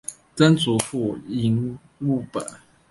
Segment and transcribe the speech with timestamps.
[0.35, 2.43] 曾祖父尹务本。